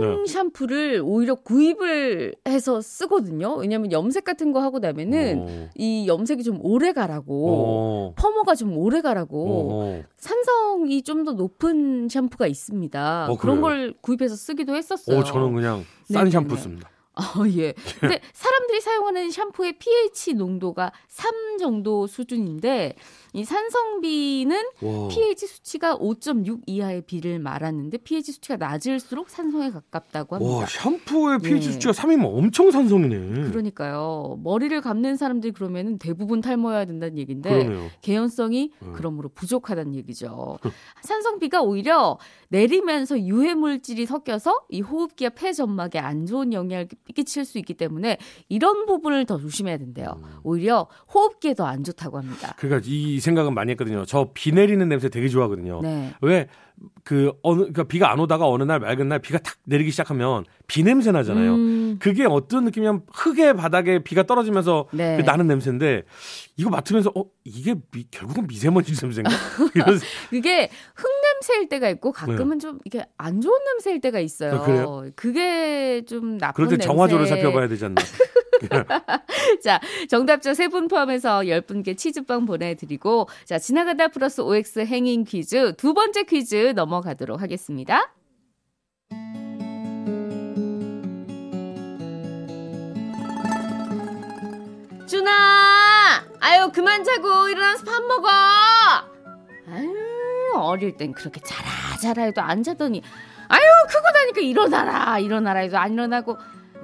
네. 0.00 0.26
샴푸를 0.32 1.02
오히려 1.04 1.34
구입을 1.34 2.34
해서 2.48 2.80
쓰거든요. 2.80 3.54
왜냐면 3.56 3.92
염색 3.92 4.24
같은 4.24 4.50
거 4.52 4.60
하고 4.60 4.78
나면은 4.78 5.38
어. 5.46 5.68
이 5.76 6.08
염색이 6.08 6.42
좀 6.42 6.58
오래 6.62 6.92
가라고. 6.92 7.48
어. 7.50 8.14
퍼머가 8.16 8.54
좀 8.54 8.76
오래 8.76 9.02
가라고 9.02 9.70
어. 9.82 10.02
산성이 10.16 11.02
좀 11.02 11.24
더 11.24 11.32
높은 11.32 12.08
샴푸가 12.10 12.46
있습니다. 12.46 13.28
어, 13.30 13.36
그런 13.36 13.60
그래요? 13.60 13.62
걸 13.62 13.94
구입해서 14.02 14.36
쓰기도 14.36 14.74
했었어요. 14.76 15.18
어, 15.18 15.24
저는 15.24 15.54
그냥 15.54 15.84
싼 16.04 16.24
네네네. 16.24 16.30
샴푸 16.30 16.56
씁니다. 16.56 16.90
아, 17.16 17.44
예. 17.56 17.72
근데 18.00 18.20
사람들이 18.32 18.80
사용하는 18.80 19.30
샴푸의 19.30 19.78
pH 19.78 20.34
농도가 20.34 20.92
3 21.08 21.58
정도 21.58 22.06
수준인데 22.06 22.96
이 23.36 23.44
산성비는 23.44 24.56
와. 24.80 25.08
pH 25.08 25.46
수치가 25.48 25.96
5.6 25.98 26.60
이하의 26.66 27.02
비를 27.02 27.40
말하는데 27.40 27.98
pH 27.98 28.30
수치가 28.30 28.56
낮을수록 28.56 29.28
산성에 29.28 29.72
가깝다고 29.72 30.36
합니다. 30.36 30.54
와, 30.54 30.66
샴푸의 30.66 31.40
pH 31.40 31.68
예. 31.68 31.72
수치가 31.72 31.92
3이면 31.92 32.26
엄청 32.26 32.70
산성이네. 32.70 33.50
그러니까요. 33.50 34.38
머리를 34.44 34.80
감는 34.80 35.16
사람들이 35.16 35.52
그러면은 35.52 35.98
대부분 35.98 36.40
탈모여야 36.40 36.84
된다는 36.84 37.18
얘기인데 37.18 37.50
그러네요. 37.50 37.90
개연성이 38.02 38.70
음. 38.82 38.92
그러므로 38.94 39.28
부족하다는 39.30 39.96
얘기죠. 39.96 40.60
산성비가 41.02 41.60
오히려 41.62 42.18
내리면서 42.50 43.18
유해 43.18 43.54
물질이 43.54 44.06
섞여서 44.06 44.66
이 44.68 44.80
호흡기와 44.80 45.30
폐 45.30 45.52
점막에 45.52 45.98
안 45.98 46.24
좋은 46.26 46.52
영향을 46.52 46.86
끼칠 47.16 47.44
수 47.44 47.58
있기 47.58 47.74
때문에 47.74 48.18
이런 48.48 48.86
부분을 48.86 49.26
더 49.26 49.38
조심해야 49.38 49.76
된대요. 49.78 50.20
음. 50.22 50.38
오히려 50.44 50.86
호흡기에 51.12 51.54
더 51.54 51.64
안 51.64 51.82
좋다고 51.82 52.18
합니다. 52.18 52.54
그러니까 52.58 52.86
이 52.88 53.18
생각은 53.24 53.54
많이 53.54 53.70
했거든요. 53.72 54.04
저 54.04 54.30
비 54.34 54.52
내리는 54.52 54.88
냄새 54.88 55.08
되게 55.08 55.28
좋아하거든요. 55.28 55.80
네. 55.82 56.12
왜그 56.20 57.32
어느 57.42 57.58
그러니까 57.58 57.84
비가 57.84 58.10
안 58.12 58.18
오다가 58.20 58.46
어느 58.48 58.62
날 58.62 58.80
맑은 58.80 59.08
날 59.08 59.18
비가 59.18 59.38
탁 59.38 59.56
내리기 59.64 59.90
시작하면 59.90 60.44
비 60.66 60.82
냄새 60.82 61.10
나잖아요. 61.12 61.54
음, 61.54 61.96
그게 62.00 62.24
어떤 62.28 62.64
느낌이냐면 62.64 63.02
흙의 63.12 63.56
바닥에 63.56 64.00
비가 64.04 64.22
떨어지면서 64.24 64.86
네. 64.92 65.16
그 65.16 65.22
나는 65.22 65.46
냄새인데 65.46 66.02
이거 66.56 66.70
맡으면서 66.70 67.12
어 67.14 67.24
이게 67.44 67.74
미- 67.92 68.06
결국은 68.10 68.46
미세먼지 68.46 68.92
냄새인가? 69.00 69.30
이런 69.74 69.98
그게 70.30 70.70
흙 70.94 71.06
냄새일 71.44 71.68
때가 71.68 71.88
있고 71.90 72.12
가끔은 72.12 72.58
좀 72.58 72.78
이게 72.84 73.04
안 73.18 73.40
좋은 73.40 73.54
냄새일 73.64 74.00
때가 74.00 74.18
있어요. 74.18 74.52
네. 74.52 74.56
아, 74.56 74.64
그래요? 74.64 75.04
그게 75.14 76.02
좀 76.06 76.38
나쁜 76.38 76.64
그럴 76.64 76.78
때. 76.78 76.84
정화조를 76.84 77.26
살펴봐야 77.26 77.68
되지 77.68 77.84
않나? 77.84 78.02
자, 79.62 79.80
정답자 80.08 80.54
세분 80.54 80.88
포함해서 80.88 81.40
10분께 81.40 81.96
치즈빵 81.96 82.46
보내드리고, 82.46 83.28
자, 83.44 83.58
지나가다 83.58 84.08
플러스 84.08 84.40
OX 84.40 84.80
행인 84.86 85.24
퀴즈 85.24 85.74
두 85.76 85.92
번째 85.92 86.24
퀴즈 86.24 86.72
넘어가도록 86.74 87.40
하겠습니다. 87.42 88.14
준아! 95.06 96.24
아유, 96.40 96.70
그만 96.72 97.04
자고 97.04 97.48
일어나서 97.48 97.84
밥 97.84 98.02
먹어! 98.04 98.28
아유, 100.54 100.62
어릴 100.62 100.96
땐 100.96 101.12
그렇게 101.12 101.40
자라, 101.40 101.68
자라 102.00 102.22
해도 102.24 102.40
안 102.40 102.62
자더니, 102.62 103.02
아유, 103.48 103.60
크고 103.88 104.10
나니까 104.12 104.40
일어나라, 104.40 105.18
일어나라 105.18 105.60
해도 105.60 105.76
안 105.78 105.92
일어나고, 105.94 106.36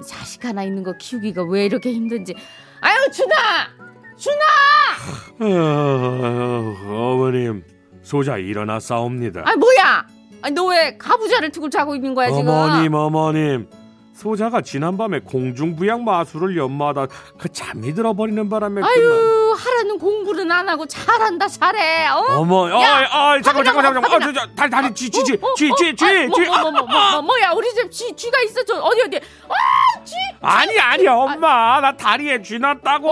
자식 0.05 0.45
하나 0.45 0.63
있는 0.63 0.83
거 0.83 0.93
키우기가 0.97 1.43
왜 1.45 1.65
이렇게 1.65 1.91
힘든지. 1.93 2.35
아유, 2.81 2.95
준아! 3.11 3.35
준아! 4.17 4.45
어, 5.39 6.75
어머님 7.13 7.63
소자 8.03 8.37
일어나 8.37 8.79
싸웁니다. 8.79 9.43
아, 9.45 9.55
뭐야! 9.55 10.05
너 10.55 10.65
왜 10.69 10.97
가부좌를 10.97 11.51
두고 11.51 11.69
자고 11.69 11.95
있는 11.95 12.15
거야, 12.15 12.31
지금? 12.31 12.47
어머님 12.49 12.93
어머님 12.95 13.69
소자가 14.13 14.61
지난밤에 14.61 15.19
공중부양 15.19 16.03
마술을 16.03 16.57
연마하다 16.57 17.07
그 17.37 17.49
잠이 17.49 17.93
들어버리는 17.93 18.49
바람에 18.49 18.81
그만. 18.81 19.50
아유, 19.51 19.57
하라는 19.57 19.99
공부는 19.99 20.49
안 20.51 20.67
하고 20.69 20.85
잘한다, 20.85 21.47
잘해. 21.47 22.07
어? 22.07 22.45
아, 22.45 22.81
야, 22.81 23.07
아, 23.11 23.41
잠깐, 23.41 23.63
잠깐, 23.65 23.83
잠깐, 23.83 24.05
아, 24.05 24.19
저, 24.19 24.31
저, 24.33 24.47
다리, 24.55 24.69
다리, 24.69 24.93
쥐, 24.93 25.09
쥐, 25.09 25.23
쥐, 25.23 25.33
어, 25.33 25.53
쥐, 25.55 25.69
어, 25.69 25.75
쥐, 25.77 25.95
쥐, 25.95 26.05
아, 26.05 26.09
쥐. 26.09 26.27
뭐, 26.27 26.59
뭐, 26.61 26.71
뭐, 26.71 26.81
뭐, 26.87 27.11
뭐, 27.11 27.21
뭐야, 27.21 27.51
우리 27.51 27.73
집 27.73 27.91
쥐, 27.91 28.15
쥐가 28.15 28.41
있어, 28.41 28.63
저, 28.63 28.79
어디, 28.79 29.01
어디. 29.01 29.17
아, 29.17 30.03
쥐! 30.03 30.15
아니, 30.41 30.79
아니, 30.79 31.07
엄마, 31.07 31.79
나 31.81 31.95
다리에 31.95 32.41
쥐 32.41 32.59
났다고. 32.59 33.09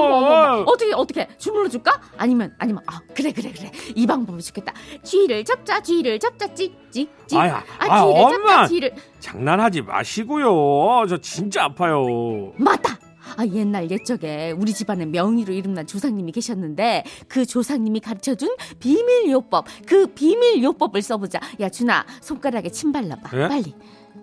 어떻게, 0.65 0.93
어떻게, 0.93 1.27
주물러 1.37 1.67
줄까? 1.69 1.99
아니면, 2.17 2.55
아니면, 2.57 2.83
아, 2.87 2.99
그래, 3.13 3.31
그래, 3.31 3.51
그래. 3.51 3.71
이 3.95 4.07
방법이 4.07 4.41
좋겠다. 4.41 4.73
쥐를 5.03 5.43
잡자, 5.43 5.81
쥐를 5.81 6.19
잡자, 6.19 6.53
찌, 6.53 6.73
찌, 6.91 7.09
찌. 7.27 7.37
아야, 7.37 7.63
아, 7.79 7.85
아, 7.85 8.05
쥐를 8.05 8.23
엄마. 8.23 8.47
잡자, 8.53 8.67
쥐를. 8.67 8.93
장난하지 9.19 9.81
마시고요. 9.81 11.05
저 11.07 11.17
진짜 11.17 11.65
아파요. 11.65 12.53
맞다! 12.55 12.97
아, 13.37 13.45
옛날 13.45 13.89
옛적에 13.91 14.51
우리 14.51 14.73
집안에 14.73 15.05
명의로 15.05 15.53
이름난 15.53 15.87
조상님이 15.87 16.31
계셨는데 16.31 17.03
그 17.27 17.45
조상님이 17.45 17.99
가르쳐준 17.99 18.55
비밀 18.79 19.29
요법 19.31 19.65
그 19.85 20.07
비밀 20.07 20.61
요법을 20.63 21.01
써보자 21.01 21.39
야 21.59 21.69
준아 21.69 22.05
손가락에 22.21 22.69
침 22.69 22.91
발라봐 22.91 23.29
예? 23.37 23.47
빨리 23.47 23.75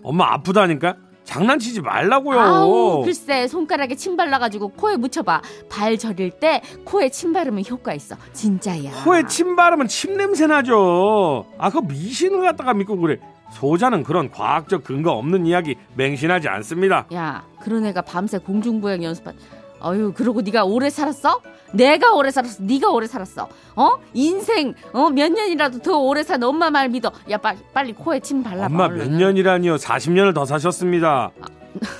엄마 0.02 0.32
아프다니까? 0.34 0.96
장난치지 1.24 1.80
말라고요. 1.80 2.38
아우 2.38 3.02
글쎄 3.02 3.48
손가락에 3.48 3.96
침 3.96 4.16
발라가지고 4.16 4.68
코에 4.68 4.96
묻혀봐 4.96 5.42
발 5.68 5.98
저릴 5.98 6.30
때 6.30 6.62
코에 6.84 7.08
침 7.08 7.32
바르면 7.32 7.64
효과 7.68 7.92
있어 7.94 8.16
진짜야 8.32 9.02
코에 9.04 9.26
침 9.26 9.56
바르면 9.56 9.88
침 9.88 10.16
냄새 10.16 10.46
나죠. 10.46 11.44
아, 11.58 11.70
그 11.70 11.78
미신을 11.78 12.42
갖다가 12.42 12.72
믿고 12.74 12.96
그래. 12.96 13.18
소자는 13.52 14.02
그런 14.02 14.30
과학적 14.30 14.84
근거 14.84 15.12
없는 15.12 15.46
이야기 15.46 15.76
맹신하지 15.94 16.48
않습니다. 16.48 17.06
야 17.14 17.44
그런 17.60 17.86
애가 17.86 18.02
밤새 18.02 18.38
공중부양 18.38 19.02
연습한 19.02 19.34
어휴 19.80 20.12
그러고 20.12 20.40
네가 20.42 20.64
오래 20.64 20.90
살았어? 20.90 21.40
내가 21.72 22.14
오래 22.14 22.30
살았어 22.30 22.62
네가 22.62 22.90
오래 22.90 23.06
살았어 23.06 23.48
어 23.74 23.90
인생 24.14 24.72
어 24.92 25.10
몇 25.10 25.30
년이라도 25.32 25.80
더 25.80 25.98
오래 25.98 26.22
산 26.22 26.42
엄마 26.42 26.70
말 26.70 26.88
믿어 26.88 27.10
야 27.30 27.36
빨리 27.36 27.58
빨리 27.74 27.92
코에 27.92 28.20
침 28.20 28.42
발라봐 28.42 28.66
엄마. 28.66 28.88
몇 28.88 29.08
년이라니요? 29.10 29.76
40년을 29.76 30.34
더 30.34 30.44
사셨습니다. 30.44 31.30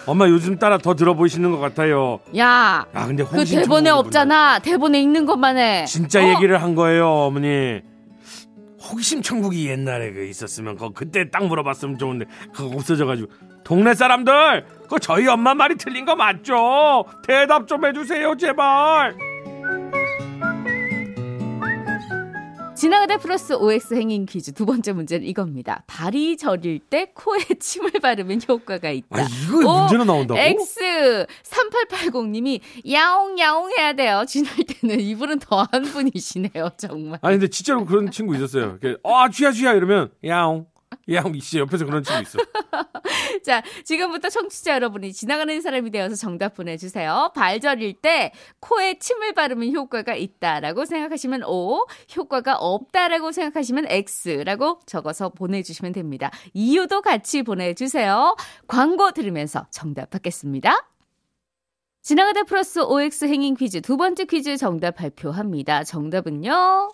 엄마 0.07 0.27
요즘 0.29 0.59
따라 0.59 0.79
더 0.79 0.95
들어보시는 0.95 1.51
것 1.51 1.59
같아요. 1.59 2.19
야, 2.39 2.87
아 2.95 3.07
근데 3.07 3.23
그 3.25 3.45
대본에 3.45 3.91
없잖아. 3.91 4.59
대본에 4.61 4.99
있는 5.03 5.27
것만 5.27 5.59
해. 5.59 5.85
진짜 5.85 6.25
어? 6.25 6.29
얘기를 6.31 6.63
한 6.63 6.75
거예요, 6.75 7.07
어머니. 7.11 7.83
호기심 8.91 9.23
천국이 9.23 9.69
옛날에 9.69 10.13
그 10.13 10.25
있었으면 10.25 10.77
그 10.77 10.93
그때 10.93 11.29
딱 11.31 11.47
물어봤으면 11.47 11.99
좋은데 11.99 12.27
그거 12.55 12.77
없어져가지고 12.77 13.29
동네 13.65 13.95
사람들 13.95 14.65
그 14.89 14.99
저희 15.01 15.27
엄마 15.27 15.55
말이 15.55 15.75
틀린 15.77 16.05
거 16.05 16.15
맞죠? 16.15 17.05
대답 17.27 17.67
좀 17.67 17.85
해주세요 17.85 18.37
제발. 18.37 19.17
지나가다 22.77 23.17
플러스 23.17 23.55
OX 23.55 23.95
행인 23.95 24.27
퀴즈 24.27 24.53
두 24.53 24.67
번째 24.67 24.93
문제는 24.93 25.27
이겁니다. 25.27 25.83
발이 25.87 26.37
저릴 26.37 26.79
때 26.79 27.11
코에 27.15 27.39
침을 27.59 27.91
바르면 28.03 28.43
효과가 28.47 28.91
있다. 28.91 29.07
아 29.19 29.23
이거 29.23 29.59
오, 29.73 29.79
문제로 29.81 30.05
나온다고? 30.05 30.39
X 30.39 31.27
3880님이 31.43 32.61
야옹 32.93 33.39
야옹 33.39 33.71
해야 33.79 33.95
돼요. 33.95 34.25
지날 34.29 34.55
때는 34.57 35.01
이분은 35.01 35.39
더한 35.39 35.83
분이시네요, 35.85 36.71
정말. 36.77 37.19
아니 37.23 37.37
근데 37.39 37.49
진짜로 37.49 37.87
그런 37.87 38.11
친구 38.11 38.37
있었어요. 38.37 38.79
아 39.05 39.29
쥐야 39.31 39.53
쥐야 39.53 39.73
이러면 39.73 40.11
야옹 40.23 40.67
진짜 41.07 41.61
옆에서 41.61 41.85
그런 41.85 42.03
친구 42.03 42.23
있어. 42.23 42.39
자, 43.45 43.63
지금부터 43.85 44.29
청취자 44.29 44.75
여러분이 44.75 45.13
지나가는 45.13 45.61
사람이 45.61 45.91
되어서 45.91 46.17
정답 46.17 46.55
보내주세요. 46.55 47.31
발 47.35 47.61
저릴 47.61 47.95
때 47.95 48.33
코에 48.61 48.99
침을 48.99 49.33
바르면 49.33 49.73
효과가 49.73 50.15
있다라고 50.17 50.85
생각하시면 50.85 51.45
O, 51.45 51.87
효과가 52.17 52.57
없다라고 52.57 53.31
생각하시면 53.31 53.87
X라고 53.89 54.81
적어서 54.87 55.29
보내주시면 55.29 55.93
됩니다. 55.93 56.31
이유도 56.55 57.03
같이 57.03 57.43
보내주세요. 57.43 58.37
광고 58.67 59.13
들으면서 59.13 59.67
정답 59.71 60.11
받겠습니다. 60.11 60.89
지나가다 62.03 62.45
플러스 62.45 62.81
OX 62.81 63.25
행인 63.27 63.57
퀴즈 63.57 63.81
두 63.81 63.97
번째 63.97 64.27
퀴즈 64.27 64.57
정답 64.57 64.97
발표합니다. 64.97 65.83
정답은요? 65.85 66.93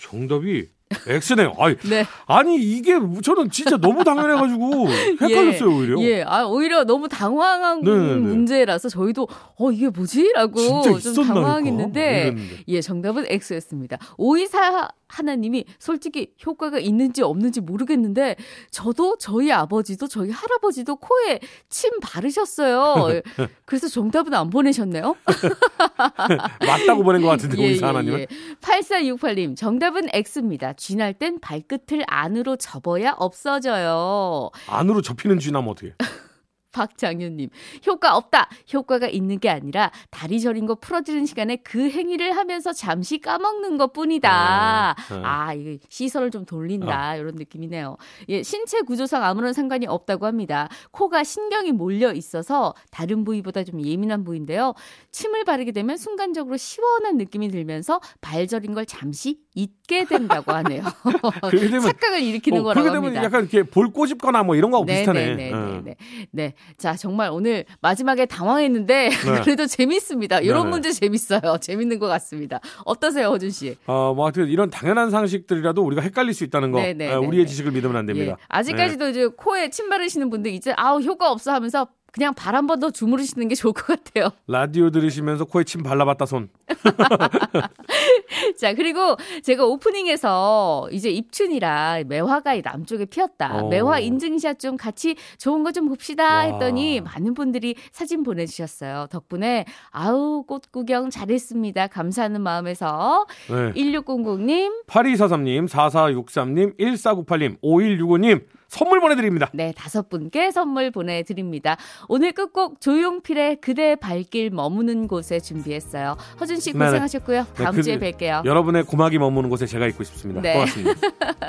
정답이 0.00 0.73
X네요. 1.06 1.54
아니, 1.58 1.76
네. 1.88 2.04
아니 2.26 2.56
이게 2.56 2.98
저는 3.22 3.50
진짜 3.50 3.76
너무 3.76 4.04
당연해가지고 4.04 4.88
헷갈렸어요 5.20 5.68
오히려. 5.76 6.00
예, 6.02 6.22
아, 6.22 6.44
오히려 6.44 6.84
너무 6.84 7.08
당황한 7.08 7.80
네네네. 7.82 8.14
문제라서 8.16 8.88
저희도 8.88 9.26
어 9.58 9.70
이게 9.72 9.88
뭐지라고 9.88 10.82
좀? 11.00 11.26
당황했는데. 11.26 12.36
예, 12.68 12.80
정답은 12.80 13.24
X였습니다. 13.28 13.98
오이사 14.18 14.88
하나님이 15.08 15.64
솔직히 15.78 16.32
효과가 16.44 16.78
있는지 16.78 17.22
없는지 17.22 17.60
모르겠는데 17.60 18.36
저도 18.70 19.16
저희 19.18 19.52
아버지도 19.52 20.08
저희 20.08 20.30
할아버지도 20.30 20.96
코에 20.96 21.40
침 21.68 21.92
바르셨어요. 22.00 23.20
그래서 23.66 23.88
정답은 23.88 24.34
안 24.34 24.50
보내셨네요. 24.50 25.14
맞다고 26.66 27.02
보낸 27.04 27.22
것 27.22 27.28
같은데 27.28 27.58
예, 27.58 27.66
오이사 27.68 27.86
예, 27.86 27.88
하나님은. 27.88 28.20
예. 28.20 28.26
8468님, 28.60 29.56
정답은 29.56 30.08
X입니다. 30.12 30.74
쥐날 30.74 31.14
땐 31.14 31.38
발끝을 31.40 32.04
안으로 32.06 32.56
접어야 32.56 33.14
없어져요. 33.16 34.50
안으로 34.68 35.02
접히는 35.02 35.38
쥐나면 35.38 35.70
어떻게? 35.70 35.94
박장윤님, 36.74 37.50
효과 37.86 38.16
없다! 38.16 38.48
효과가 38.72 39.08
있는 39.08 39.38
게 39.38 39.48
아니라 39.48 39.92
다리 40.10 40.40
저린 40.40 40.66
거 40.66 40.74
풀어지는 40.74 41.24
시간에 41.24 41.56
그 41.56 41.88
행위를 41.88 42.36
하면서 42.36 42.72
잠시 42.72 43.18
까먹는 43.18 43.78
것 43.78 43.92
뿐이다. 43.92 44.96
네, 45.08 45.16
네. 45.16 45.22
아, 45.24 45.54
이거 45.54 45.78
시선을 45.88 46.30
좀 46.30 46.44
돌린다. 46.44 47.14
이런 47.16 47.36
느낌이네요. 47.36 47.96
예, 48.28 48.42
신체 48.42 48.80
구조상 48.80 49.22
아무런 49.22 49.52
상관이 49.52 49.86
없다고 49.86 50.26
합니다. 50.26 50.68
코가 50.90 51.22
신경이 51.22 51.72
몰려 51.72 52.12
있어서 52.12 52.74
다른 52.90 53.24
부위보다 53.24 53.62
좀 53.62 53.80
예민한 53.84 54.24
부위인데요. 54.24 54.74
침을 55.12 55.44
바르게 55.44 55.70
되면 55.70 55.96
순간적으로 55.96 56.56
시원한 56.56 57.16
느낌이 57.16 57.48
들면서 57.48 58.00
발 58.20 58.48
저린 58.48 58.74
걸 58.74 58.84
잠시 58.84 59.38
잊게 59.54 60.04
된다고 60.04 60.52
하네요. 60.52 60.82
그렇게 61.48 61.66
되면 61.68 61.80
착각을 61.82 62.20
일으키는 62.20 62.60
어, 62.60 62.64
거라고 62.64 62.82
그렇게 62.82 62.88
되면 62.96 63.04
합니다. 63.16 63.24
약간 63.24 63.42
이렇게 63.42 63.62
볼 63.62 63.90
꼬집거나 63.92 64.42
뭐 64.42 64.56
이런 64.56 64.70
거하고 64.72 64.84
비슷하네. 64.86 65.34
네, 65.36 65.52
어. 65.52 65.56
네, 65.58 65.82
네, 65.84 65.96
네. 66.32 66.54
자, 66.76 66.94
정말 66.94 67.30
오늘 67.30 67.64
마지막에 67.80 68.26
당황했는데 68.26 69.08
네. 69.10 69.10
그래도 69.44 69.66
재밌습니다. 69.66 70.40
이런 70.40 70.58
네, 70.58 70.64
네. 70.64 70.70
문제 70.70 70.92
재밌어요. 70.92 71.58
재밌는 71.60 71.98
것 72.00 72.08
같습니다. 72.08 72.58
어떠세요, 72.84 73.28
허준 73.28 73.50
씨? 73.50 73.76
어, 73.86 74.12
뭐 74.14 74.24
하여튼 74.26 74.48
이런 74.48 74.70
당연한 74.70 75.10
상식들이라도 75.10 75.82
우리가 75.82 76.02
헷갈릴 76.02 76.34
수 76.34 76.42
있다는 76.44 76.72
거 76.72 76.80
네, 76.80 76.92
네, 76.92 77.12
어, 77.12 77.20
네, 77.20 77.26
우리의 77.26 77.44
네. 77.44 77.48
지식을 77.50 77.70
믿으면 77.72 77.96
안 77.96 78.06
됩니다. 78.06 78.32
예. 78.32 78.44
아직까지도 78.48 79.08
이제 79.10 79.26
코에 79.36 79.70
침 79.70 79.88
바르시는 79.88 80.30
분들 80.30 80.50
이제 80.52 80.72
아우 80.76 81.00
효과 81.00 81.30
없어 81.30 81.52
하면서 81.52 81.86
그냥 82.12 82.32
발 82.32 82.54
한 82.54 82.66
번 82.68 82.78
더 82.78 82.90
주무르시는 82.92 83.48
게 83.48 83.56
좋을 83.56 83.72
것 83.72 83.86
같아요. 83.86 84.26
네. 84.26 84.30
라디오 84.46 84.90
들으시면서 84.90 85.44
코에 85.46 85.64
침 85.64 85.82
발라봤다 85.82 86.26
손. 86.26 86.48
자, 88.58 88.74
그리고 88.74 89.16
제가 89.42 89.64
오프닝에서 89.66 90.88
이제 90.92 91.10
입춘이라 91.10 92.02
매화가 92.06 92.54
이 92.54 92.62
남쪽에 92.62 93.04
피었다. 93.06 93.62
오. 93.64 93.68
매화 93.68 93.98
인증샷 94.00 94.58
좀 94.58 94.76
같이 94.76 95.16
좋은 95.38 95.62
거 95.62 95.74
좀 95.74 95.88
봅시다 95.88 96.24
와. 96.24 96.40
했더니 96.42 97.00
많은 97.00 97.34
분들이 97.34 97.74
사진 97.90 98.22
보내주셨어요. 98.22 99.08
덕분에 99.10 99.64
아우 99.90 100.44
꽃 100.46 100.70
구경 100.70 101.10
잘했습니다. 101.10 101.88
감사하는 101.88 102.40
마음에서 102.42 103.26
네. 103.48 103.72
1600님 103.72 104.86
8243님, 104.86 105.68
4463님, 105.68 106.78
1498님, 106.78 107.60
5165님 107.60 108.44
선물 108.68 109.00
보내드립니다. 109.00 109.50
네, 109.52 109.72
다섯 109.76 110.08
분께 110.08 110.50
선물 110.50 110.90
보내드립니다. 110.90 111.76
오늘 112.08 112.32
끝곡 112.32 112.80
조용필의 112.80 113.60
그대 113.60 113.94
발길 113.94 114.50
머무는 114.50 115.06
곳에 115.06 115.38
준비했어요. 115.38 116.16
허준 116.40 116.53
서준 116.54 116.60
씨 116.60 116.72
고생하셨고요. 116.72 117.46
네, 117.56 117.64
다음 117.64 117.74
그, 117.74 117.82
주에 117.82 117.98
뵐게요. 117.98 118.44
여러분의 118.44 118.84
고막이 118.84 119.18
머무는 119.18 119.50
곳에 119.50 119.66
제가 119.66 119.86
있고 119.88 120.04
싶습니다. 120.04 120.40
네. 120.40 120.52
고맙습니다. 120.54 120.94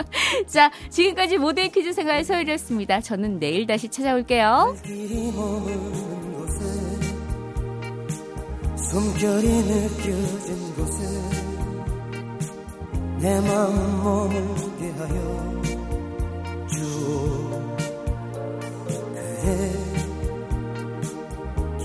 자, 0.48 0.72
지금까지 0.89 1.38
모델 1.38 1.70
퀴즈 1.70 1.94
생활 1.94 2.24
서울이었습니다. 2.24 3.02
저는 3.02 3.39
내일 3.39 3.68
다시 3.68 3.89
찾아올게요. 3.89 4.76
숨결이 8.76 9.48
느껴진 9.48 10.76
곳에 10.76 11.04
내 13.20 13.41
마음 13.41 14.04
머물게 14.04 14.91
하여 14.91 15.62
주오 16.72 17.76
그래 19.08 19.72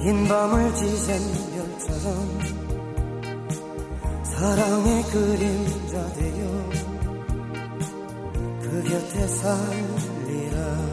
긴 0.02 0.28
밤을 0.28 0.74
지샌 0.74 1.18
별처럼 1.54 2.69
사랑의 4.40 5.02
그림자 5.02 6.12
되어 6.14 6.70
그 8.62 8.82
곁에 8.88 9.26
살리라. 9.26 10.89